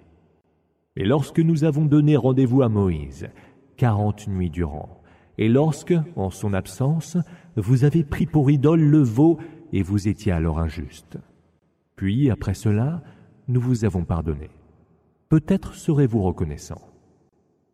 Et 0.96 1.06
lorsque 1.06 1.40
nous 1.40 1.64
avons 1.64 1.86
donné 1.86 2.16
rendez-vous 2.16 2.62
à 2.62 2.70
Moïse, 2.70 3.30
quarante 3.84 4.30
nuits 4.30 4.50
durant, 4.50 5.02
et 5.38 5.50
lorsque, 5.50 5.94
en 6.16 6.30
son 6.30 6.54
absence, 6.54 7.18
vous 7.58 7.84
avez 7.84 8.06
pris 8.06 8.26
pour 8.26 8.50
idole 8.50 8.80
le 8.80 9.04
veau 9.04 9.40
et 9.74 9.84
vous 9.84 10.08
étiez 10.08 10.32
alors 10.32 10.58
injuste. 10.58 11.18
Puis, 11.98 12.30
après 12.30 12.54
cela, 12.54 13.04
nous 13.50 13.60
vous 13.60 13.84
avons 13.84 14.06
pardonné. 14.06 14.50
Peut-être 15.28 15.74
serez-vous 15.74 16.22
reconnaissant. 16.22 16.82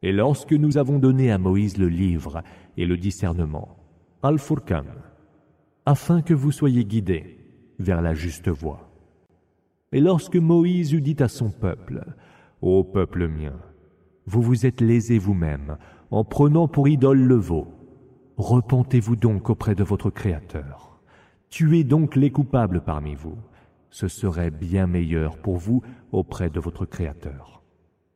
Et 0.01 0.11
lorsque 0.11 0.53
nous 0.53 0.79
avons 0.79 0.97
donné 0.97 1.31
à 1.31 1.37
Moïse 1.37 1.77
le 1.77 1.89
livre 1.89 2.41
et 2.75 2.87
le 2.87 2.97
discernement, 2.97 3.77
Al-Furqan, 4.23 4.85
afin 5.85 6.23
que 6.23 6.33
vous 6.33 6.51
soyez 6.51 6.85
guidés 6.85 7.37
vers 7.77 8.01
la 8.01 8.15
juste 8.15 8.49
voie. 8.49 8.89
Et 9.91 9.99
lorsque 9.99 10.37
Moïse 10.37 10.91
eut 10.91 11.01
dit 11.01 11.17
à 11.19 11.27
son 11.27 11.51
peuple, 11.51 12.03
Ô 12.63 12.83
peuple 12.83 13.27
mien, 13.27 13.53
vous 14.25 14.41
vous 14.41 14.65
êtes 14.65 14.81
lésés 14.81 15.19
vous-même 15.19 15.77
en 16.11 16.23
prenant 16.23 16.67
pour 16.67 16.87
idole 16.87 17.21
le 17.21 17.35
veau. 17.35 17.67
Repentez-vous 18.37 19.15
donc 19.15 19.49
auprès 19.49 19.75
de 19.75 19.83
votre 19.83 20.09
Créateur. 20.09 20.99
Tuez 21.49 21.83
donc 21.83 22.15
les 22.15 22.31
coupables 22.31 22.81
parmi 22.81 23.15
vous. 23.15 23.37
Ce 23.89 24.07
serait 24.07 24.51
bien 24.51 24.87
meilleur 24.87 25.37
pour 25.37 25.57
vous 25.57 25.81
auprès 26.11 26.49
de 26.49 26.59
votre 26.59 26.85
Créateur. 26.85 27.63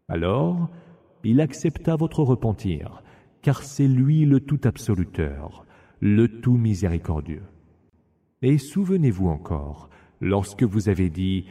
Alors, 0.08 0.70
il 1.24 1.42
accepta 1.42 1.96
votre 1.96 2.22
repentir, 2.22 3.04
car 3.42 3.64
c'est 3.64 3.88
lui 3.88 4.26
le 4.26 4.40
tout 4.40 4.62
absoluteur, 4.64 5.66
le 6.00 6.28
tout 6.42 6.58
miséricordieux. 6.58 7.44
Et 8.42 8.58
souvenez-vous 8.58 9.28
encore, 9.28 9.90
lorsque 10.20 10.64
vous 10.64 10.90
avez 10.90 11.10
dit, 11.10 11.46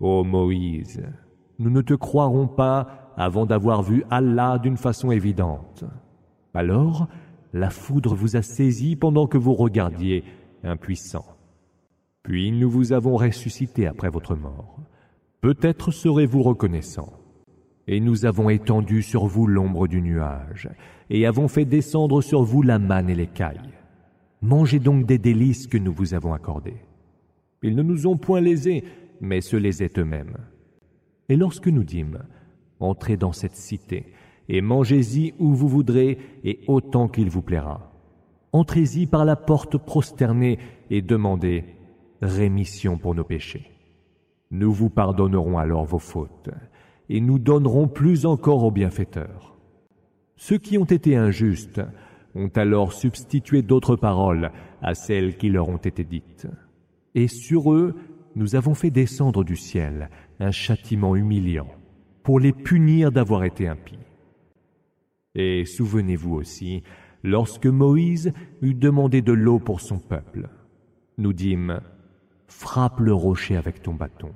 Ô 0.00 0.24
Moïse, 0.24 1.02
nous 1.58 1.70
ne 1.70 1.80
te 1.80 1.94
croirons 1.94 2.48
pas 2.48 3.01
avant 3.16 3.46
d'avoir 3.46 3.82
vu 3.82 4.04
Allah 4.10 4.58
d'une 4.58 4.76
façon 4.76 5.10
évidente. 5.10 5.84
Alors, 6.54 7.08
la 7.52 7.70
foudre 7.70 8.14
vous 8.14 8.36
a 8.36 8.42
saisi 8.42 8.96
pendant 8.96 9.26
que 9.26 9.38
vous 9.38 9.54
regardiez, 9.54 10.24
impuissant. 10.64 11.26
Puis 12.22 12.52
nous 12.52 12.70
vous 12.70 12.92
avons 12.92 13.16
ressuscité 13.16 13.86
après 13.86 14.10
votre 14.10 14.36
mort. 14.36 14.78
Peut-être 15.40 15.90
serez-vous 15.90 16.42
reconnaissant. 16.42 17.12
Et 17.88 17.98
nous 17.98 18.26
avons 18.26 18.48
étendu 18.48 19.02
sur 19.02 19.26
vous 19.26 19.46
l'ombre 19.46 19.88
du 19.88 20.00
nuage, 20.00 20.68
et 21.10 21.26
avons 21.26 21.48
fait 21.48 21.64
descendre 21.64 22.22
sur 22.22 22.44
vous 22.44 22.62
la 22.62 22.78
manne 22.78 23.10
et 23.10 23.14
l'écaille. 23.14 23.72
Mangez 24.40 24.78
donc 24.78 25.04
des 25.04 25.18
délices 25.18 25.66
que 25.66 25.78
nous 25.78 25.92
vous 25.92 26.14
avons 26.14 26.32
accordées. 26.32 26.82
Ils 27.62 27.74
ne 27.74 27.82
nous 27.82 28.06
ont 28.06 28.16
point 28.16 28.40
lésés, 28.40 28.84
mais 29.20 29.40
se 29.40 29.56
lésaient 29.56 29.90
eux-mêmes. 29.98 30.36
Et 31.28 31.36
lorsque 31.36 31.68
nous 31.68 31.84
dîmes, 31.84 32.22
entrez 32.82 33.16
dans 33.16 33.32
cette 33.32 33.56
cité, 33.56 34.12
et 34.48 34.60
mangez-y 34.60 35.34
où 35.38 35.54
vous 35.54 35.68
voudrez, 35.68 36.18
et 36.44 36.60
autant 36.66 37.08
qu'il 37.08 37.30
vous 37.30 37.42
plaira. 37.42 37.92
Entrez-y 38.52 39.06
par 39.06 39.24
la 39.24 39.36
porte 39.36 39.78
prosternée, 39.78 40.58
et 40.90 41.02
demandez 41.02 41.64
rémission 42.20 42.98
pour 42.98 43.14
nos 43.14 43.24
péchés. 43.24 43.70
Nous 44.50 44.72
vous 44.72 44.90
pardonnerons 44.90 45.58
alors 45.58 45.84
vos 45.84 45.98
fautes, 45.98 46.50
et 47.08 47.20
nous 47.20 47.38
donnerons 47.38 47.88
plus 47.88 48.26
encore 48.26 48.64
aux 48.64 48.70
bienfaiteurs. 48.70 49.56
Ceux 50.36 50.58
qui 50.58 50.76
ont 50.76 50.84
été 50.84 51.16
injustes 51.16 51.80
ont 52.34 52.50
alors 52.54 52.92
substitué 52.92 53.62
d'autres 53.62 53.96
paroles 53.96 54.50
à 54.80 54.94
celles 54.94 55.36
qui 55.36 55.48
leur 55.48 55.68
ont 55.68 55.76
été 55.76 56.04
dites. 56.04 56.46
Et 57.14 57.28
sur 57.28 57.72
eux, 57.72 57.94
nous 58.34 58.56
avons 58.56 58.74
fait 58.74 58.90
descendre 58.90 59.44
du 59.44 59.56
ciel 59.56 60.10
un 60.40 60.50
châtiment 60.50 61.14
humiliant 61.14 61.68
pour 62.22 62.40
les 62.40 62.52
punir 62.52 63.12
d'avoir 63.12 63.44
été 63.44 63.68
impies. 63.68 63.98
Et 65.34 65.64
souvenez-vous 65.64 66.34
aussi, 66.34 66.82
lorsque 67.22 67.66
Moïse 67.66 68.32
eut 68.60 68.74
demandé 68.74 69.22
de 69.22 69.32
l'eau 69.32 69.58
pour 69.58 69.80
son 69.80 69.98
peuple, 69.98 70.48
nous 71.18 71.32
dîmes, 71.32 71.80
frappe 72.46 73.00
le 73.00 73.14
rocher 73.14 73.56
avec 73.56 73.82
ton 73.82 73.94
bâton. 73.94 74.32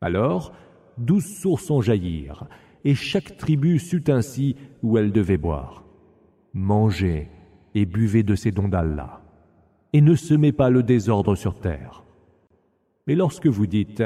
Alors, 0.00 0.52
douze 0.96 1.26
sources 1.26 1.70
en 1.70 1.80
jaillirent, 1.80 2.48
et 2.84 2.94
chaque 2.94 3.36
tribu 3.36 3.78
sut 3.78 4.08
ainsi 4.08 4.56
où 4.82 4.98
elle 4.98 5.12
devait 5.12 5.36
boire 5.36 5.84
mangez 6.54 7.28
et 7.74 7.86
buvez 7.86 8.22
de 8.22 8.34
ces 8.34 8.50
dons 8.50 8.68
d'Allah, 8.68 9.22
et 9.92 10.00
ne 10.00 10.14
semez 10.14 10.52
pas 10.52 10.70
le 10.70 10.82
désordre 10.82 11.34
sur 11.34 11.58
terre. 11.60 12.04
Mais 13.06 13.14
lorsque 13.14 13.46
vous 13.46 13.66
dites, 13.66 14.02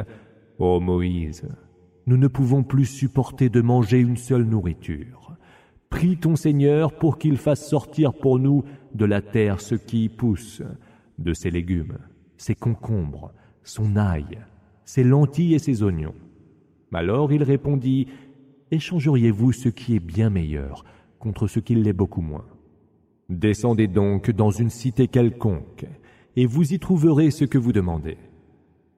Ô 0.58 0.80
Moïse, 0.80 1.48
nous 2.06 2.16
ne 2.16 2.28
pouvons 2.28 2.62
plus 2.62 2.86
supporter 2.86 3.48
de 3.48 3.60
manger 3.60 3.98
une 3.98 4.16
seule 4.16 4.44
nourriture, 4.44 5.36
prie 5.88 6.16
ton 6.16 6.36
Seigneur 6.36 6.92
pour 6.92 7.18
qu'il 7.18 7.36
fasse 7.36 7.68
sortir 7.68 8.14
pour 8.14 8.38
nous 8.38 8.64
de 8.94 9.04
la 9.04 9.20
terre 9.22 9.60
ce 9.60 9.74
qui 9.74 10.04
y 10.04 10.08
pousse, 10.08 10.62
de 11.18 11.32
ses 11.32 11.50
légumes, 11.50 11.98
ses 12.36 12.54
concombres, 12.54 13.32
son 13.62 13.96
ail, 13.96 14.38
ses 14.84 15.04
lentilles 15.04 15.54
et 15.54 15.58
ses 15.58 15.82
oignons. 15.82 16.14
Alors 16.92 17.32
il 17.32 17.42
répondit, 17.42 18.08
Échangeriez-vous 18.72 19.52
ce 19.52 19.68
qui 19.68 19.96
est 19.96 20.00
bien 20.00 20.30
meilleur 20.30 20.84
contre 21.18 21.46
ce 21.46 21.60
qui 21.60 21.74
l'est 21.74 21.92
beaucoup 21.92 22.22
moins? 22.22 22.46
Descendez 23.28 23.86
donc 23.86 24.30
dans 24.30 24.50
une 24.50 24.70
cité 24.70 25.08
quelconque, 25.08 25.86
et 26.36 26.46
vous 26.46 26.72
y 26.72 26.78
trouverez 26.78 27.30
ce 27.30 27.44
que 27.44 27.58
vous 27.58 27.72
demandez. 27.72 28.16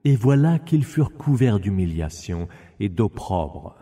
Et 0.05 0.17
voilà 0.17 0.59
qu'ils 0.59 0.85
furent 0.85 1.15
couverts 1.15 1.61
d'humiliation 1.61 2.49
et 2.79 2.89
d'opprobre, 2.89 3.77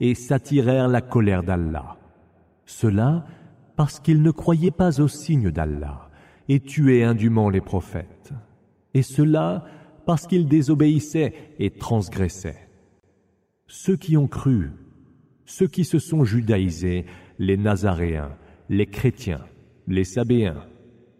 et 0.00 0.14
s'attirèrent 0.14 0.88
la 0.88 1.02
colère 1.02 1.42
d'Allah. 1.42 1.98
Cela 2.64 3.26
parce 3.76 4.00
qu'ils 4.00 4.22
ne 4.22 4.30
croyaient 4.30 4.70
pas 4.70 5.00
au 5.00 5.08
signe 5.08 5.50
d'Allah, 5.50 6.08
et 6.48 6.60
tuaient 6.60 7.04
indûment 7.04 7.50
les 7.50 7.60
prophètes. 7.60 8.32
Et 8.94 9.02
cela 9.02 9.64
parce 10.06 10.26
qu'ils 10.26 10.48
désobéissaient 10.48 11.34
et 11.58 11.70
transgressaient. 11.70 12.68
Ceux 13.66 13.96
qui 13.96 14.16
ont 14.16 14.28
cru, 14.28 14.70
ceux 15.44 15.66
qui 15.66 15.84
se 15.84 15.98
sont 15.98 16.24
judaïsés, 16.24 17.04
les 17.38 17.56
Nazaréens, 17.56 18.30
les 18.70 18.86
chrétiens, 18.86 19.44
les 19.88 20.04
Sabéens, 20.04 20.64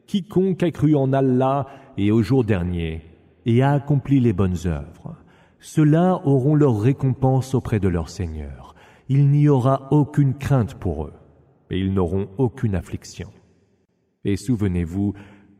quiconque 0.06 0.62
a 0.62 0.70
cru 0.70 0.94
en 0.94 1.12
Allah 1.12 1.66
et 1.98 2.10
au 2.10 2.22
jour 2.22 2.44
dernier 2.44 3.02
et 3.46 3.62
a 3.62 3.72
accompli 3.72 4.20
les 4.20 4.32
bonnes 4.32 4.66
œuvres, 4.66 5.16
ceux-là 5.60 6.20
auront 6.24 6.54
leur 6.54 6.80
récompense 6.80 7.54
auprès 7.54 7.80
de 7.80 7.88
leur 7.88 8.10
Seigneur. 8.10 8.74
Il 9.08 9.30
n'y 9.30 9.48
aura 9.48 9.88
aucune 9.92 10.34
crainte 10.34 10.74
pour 10.74 11.04
eux, 11.04 11.14
et 11.70 11.78
ils 11.78 11.94
n'auront 11.94 12.28
aucune 12.38 12.74
affliction. 12.74 13.30
Et 14.24 14.36
souvenez-vous, 14.36 15.14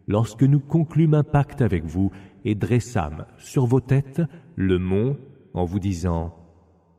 lorsque 0.08 0.42
nous 0.42 0.60
conclûmes 0.60 1.14
un 1.14 1.22
pacte 1.22 1.62
avec 1.62 1.84
vous 1.84 2.10
et 2.44 2.56
dressâmes 2.56 3.24
sur 3.38 3.66
vos 3.66 3.80
têtes 3.80 4.22
le 4.56 4.78
mont 4.78 5.16
en 5.54 5.64
vous 5.64 5.78
disant 5.78 6.34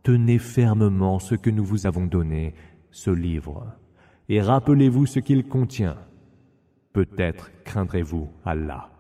Tenez 0.03 0.39
fermement 0.39 1.20
ce 1.20 1.36
que 1.36 1.50
nous 1.50 1.65
vous 1.65 1.86
avons 1.86 2.06
donné 2.06 2.56
ce 2.91 3.12
livre, 3.12 3.74
et 4.29 4.41
rappelez-vous 4.41 5.06
ce 5.06 5.20
qu'il 5.20 5.48
contient. 5.48 5.98
Peut-être 6.94 7.51
craindrez-vous 7.65 8.29
Allah. 8.46 8.97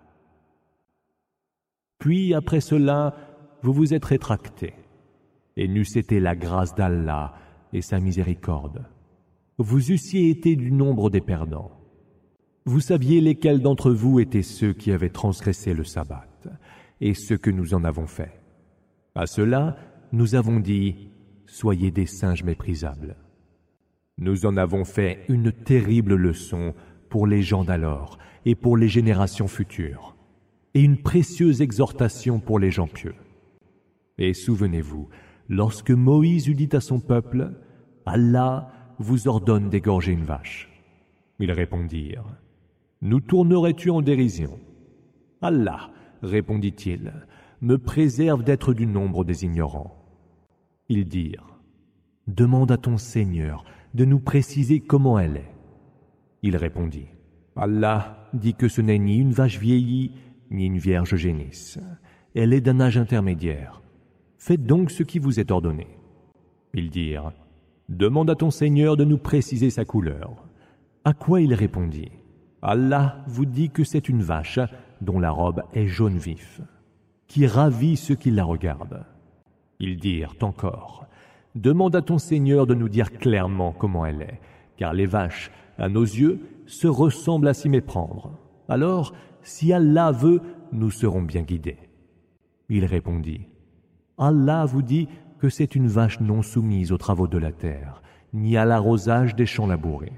Puis 1.99 2.33
après 2.33 2.61
cela, 2.61 3.15
vous 3.63 3.73
vous 3.73 3.93
êtes 3.93 4.05
rétractés, 4.05 4.73
et 5.55 5.67
n'eût 5.67 5.85
été 5.95 6.19
la 6.19 6.35
grâce 6.35 6.75
d'Allah 6.75 7.33
et 7.73 7.81
sa 7.81 7.99
miséricorde. 7.99 8.85
Vous 9.57 9.91
eussiez 9.91 10.29
été 10.29 10.55
du 10.55 10.71
nombre 10.71 11.09
des 11.09 11.21
perdants. 11.21 11.71
Vous 12.65 12.79
saviez 12.79 13.21
lesquels 13.21 13.61
d'entre 13.61 13.91
vous 13.91 14.19
étaient 14.19 14.43
ceux 14.43 14.73
qui 14.73 14.91
avaient 14.91 15.09
transgressé 15.09 15.73
le 15.73 15.83
sabbat, 15.83 16.27
et 17.01 17.13
ce 17.13 17.33
que 17.33 17.49
nous 17.49 17.73
en 17.73 17.83
avons 17.83 18.07
fait. 18.07 18.41
À 19.15 19.25
cela, 19.25 19.77
nous 20.11 20.35
avons 20.35 20.59
dit, 20.59 21.09
Soyez 21.47 21.91
des 21.91 22.05
singes 22.05 22.43
méprisables. 22.43 23.15
Nous 24.17 24.45
en 24.45 24.57
avons 24.57 24.83
fait 24.83 25.23
une 25.29 25.53
terrible 25.53 26.15
leçon 26.15 26.73
pour 27.09 27.25
les 27.25 27.41
gens 27.41 27.63
d'alors 27.63 28.17
et 28.45 28.53
pour 28.53 28.75
les 28.75 28.89
générations 28.89 29.47
futures, 29.47 30.16
et 30.73 30.81
une 30.81 31.01
précieuse 31.01 31.61
exhortation 31.61 32.39
pour 32.39 32.59
les 32.59 32.71
gens 32.71 32.87
pieux. 32.87 33.15
Et 34.17 34.33
souvenez-vous, 34.33 35.09
lorsque 35.49 35.91
Moïse 35.91 36.47
eut 36.47 36.55
dit 36.55 36.69
à 36.73 36.79
son 36.79 36.99
peuple, 36.99 37.53
Allah 38.05 38.71
vous 38.99 39.27
ordonne 39.27 39.69
d'égorger 39.69 40.11
une 40.11 40.23
vache. 40.23 40.69
Ils 41.39 41.51
répondirent, 41.51 42.25
Nous 43.01 43.19
tournerais-tu 43.19 43.89
en 43.89 44.01
dérision? 44.01 44.59
Allah, 45.41 45.91
répondit-il, 46.23 47.13
me 47.61 47.77
préserve 47.77 48.43
d'être 48.43 48.73
du 48.73 48.87
nombre 48.87 49.23
des 49.23 49.45
ignorants. 49.45 49.95
Ils 50.89 51.07
dirent, 51.07 51.59
Demande 52.27 52.71
à 52.71 52.77
ton 52.77 52.97
Seigneur 52.97 53.63
de 53.93 54.05
nous 54.05 54.19
préciser 54.19 54.79
comment 54.79 55.17
elle 55.17 55.37
est. 55.37 55.51
Il 56.41 56.55
répondit, 56.57 57.07
Allah 57.55 58.29
dit 58.33 58.53
que 58.53 58.67
ce 58.67 58.81
n'est 58.81 58.99
ni 58.99 59.17
une 59.17 59.31
vache 59.31 59.59
vieillie, 59.59 60.11
ni 60.51 60.65
une 60.65 60.77
vierge 60.77 61.15
génisse. 61.15 61.79
Elle 62.35 62.53
est 62.53 62.61
d'un 62.61 62.79
âge 62.79 62.97
intermédiaire. 62.97 63.81
Faites 64.37 64.65
donc 64.65 64.91
ce 64.91 65.03
qui 65.03 65.19
vous 65.19 65.39
est 65.39 65.51
ordonné. 65.51 65.87
Ils 66.73 66.89
dirent, 66.89 67.31
Demande 67.89 68.29
à 68.29 68.35
ton 68.35 68.51
Seigneur 68.51 68.97
de 68.97 69.05
nous 69.05 69.17
préciser 69.17 69.69
sa 69.69 69.85
couleur. 69.85 70.43
À 71.05 71.13
quoi 71.13 71.39
il 71.39 71.53
répondit, 71.53 72.11
Allah 72.61 73.23
vous 73.27 73.45
dit 73.45 73.69
que 73.69 73.83
c'est 73.83 74.09
une 74.09 74.21
vache 74.21 74.59
dont 74.99 75.19
la 75.19 75.31
robe 75.31 75.63
est 75.73 75.87
jaune 75.87 76.17
vif, 76.17 76.61
qui 77.27 77.47
ravit 77.47 77.95
ceux 77.95 78.15
qui 78.15 78.29
la 78.29 78.43
regardent. 78.43 79.05
Ils 79.79 79.97
dirent 79.97 80.35
encore, 80.41 81.05
Demande 81.55 81.95
à 81.95 82.01
ton 82.01 82.17
Seigneur 82.17 82.67
de 82.67 82.75
nous 82.75 82.89
dire 82.89 83.11
clairement 83.11 83.71
comment 83.71 84.05
elle 84.05 84.21
est, 84.21 84.39
car 84.75 84.93
les 84.93 85.05
vaches, 85.05 85.49
à 85.77 85.89
nos 85.89 86.03
yeux, 86.03 86.39
se 86.65 86.87
ressemblent 86.87 87.47
à 87.47 87.53
s'y 87.53 87.69
méprendre. 87.69 88.31
Alors, 88.69 89.13
si 89.47 89.71
Allah 89.71 90.11
veut, 90.11 90.41
nous 90.73 90.91
serons 90.91 91.21
bien 91.21 91.41
guidés. 91.41 91.77
Il 92.67 92.83
répondit, 92.83 93.47
Allah 94.17 94.65
vous 94.65 94.81
dit 94.81 95.07
que 95.39 95.47
c'est 95.47 95.73
une 95.73 95.87
vache 95.87 96.19
non 96.19 96.41
soumise 96.41 96.91
aux 96.91 96.97
travaux 96.97 97.27
de 97.27 97.37
la 97.37 97.53
terre, 97.53 98.01
ni 98.33 98.57
à 98.57 98.65
l'arrosage 98.65 99.35
des 99.35 99.45
champs 99.45 99.67
labourés. 99.67 100.11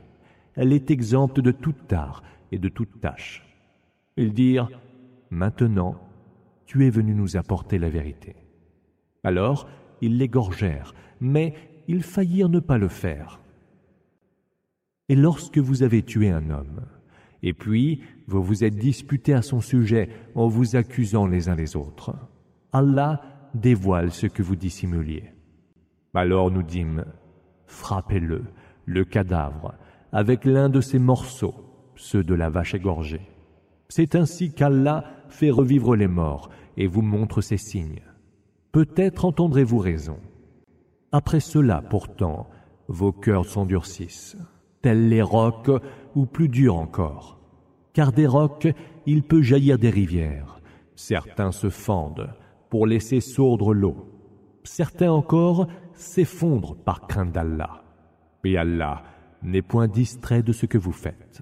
Elle 0.56 0.74
est 0.74 0.90
exempte 0.90 1.40
de 1.40 1.52
toute 1.52 1.88
tare 1.88 2.24
et 2.52 2.58
de 2.58 2.70
toute 2.70 3.00
tâche. 3.02 3.46
Ils 4.18 4.34
dirent, 4.34 4.70
Maintenant, 5.30 5.96
tu 6.66 6.88
es 6.88 6.90
venu 6.90 7.14
nous 7.14 7.38
apporter 7.38 7.78
la 7.78 7.90
vérité. 7.90 8.36
Alors, 9.24 9.70
ils 10.02 10.18
l'égorgèrent, 10.18 10.96
mais 11.22 11.54
ils 11.88 12.02
faillirent 12.02 12.50
ne 12.50 12.60
pas 12.60 12.80
le 12.80 12.88
faire. 12.88 13.40
Et 15.08 15.16
lorsque 15.16 15.60
vous 15.60 15.84
avez 15.84 16.02
tué 16.02 16.32
un 16.32 16.50
homme, 16.50 16.82
et 17.44 17.54
puis 17.54 18.02
vous 18.28 18.44
vous 18.44 18.64
êtes 18.64 18.76
disputés 18.76 19.34
à 19.34 19.42
son 19.42 19.62
sujet 19.62 20.10
en 20.36 20.48
vous 20.48 20.76
accusant 20.76 21.26
les 21.26 21.50
uns 21.50 21.56
les 21.56 21.76
autres, 21.76 22.16
Allah 22.72 23.22
dévoile 23.54 24.12
ce 24.12 24.28
que 24.28 24.44
vous 24.44 24.56
dissimuliez. 24.56 25.32
Alors 26.14 26.52
nous 26.52 26.64
dîmes, 26.64 27.06
frappez-le, 27.66 28.44
le 28.86 29.06
cadavre, 29.06 29.76
avec 30.12 30.46
l'un 30.46 30.70
de 30.70 30.82
ses 30.82 31.00
morceaux, 31.00 31.56
ceux 31.96 32.24
de 32.24 32.34
la 32.34 32.50
vache 32.50 32.74
égorgée. 32.74 33.30
C'est 33.90 34.16
ainsi 34.16 34.54
qu'Allah 34.54 35.06
fait 35.30 35.52
revivre 35.52 35.96
les 35.96 36.08
morts 36.08 36.50
et 36.78 36.88
vous 36.88 37.02
montre 37.02 37.42
ses 37.42 37.58
signes. 37.58 38.02
Peut-être 38.72 39.26
entendrez-vous 39.26 39.80
raison. 39.80 40.18
Après 41.12 41.40
cela, 41.40 41.82
pourtant, 41.82 42.48
vos 42.88 43.12
cœurs 43.12 43.46
s'endurcissent, 43.46 44.38
tels 44.82 45.10
les 45.10 45.22
rocs 45.22 45.72
ou 46.16 46.26
plus 46.26 46.50
durs 46.50 46.76
encore. 46.76 47.40
Car 47.94 48.12
des 48.12 48.28
rocs, 48.28 48.68
il 49.06 49.24
peut 49.24 49.42
jaillir 49.42 49.78
des 49.78 49.90
rivières. 49.90 50.60
Certains 50.96 51.52
se 51.52 51.70
fendent 51.70 52.34
pour 52.70 52.86
laisser 52.86 53.20
sourdre 53.20 53.74
l'eau. 53.74 54.08
Certains 54.64 55.12
encore 55.12 55.68
s'effondrent 55.94 56.76
par 56.76 57.08
crainte 57.08 57.32
d'Allah. 57.32 57.84
Et 58.44 58.58
Allah 58.58 59.04
n'est 59.42 59.62
point 59.62 59.88
distrait 59.88 60.44
de 60.44 60.52
ce 60.52 60.66
que 60.66 60.78
vous 60.78 60.92
faites. 60.92 61.42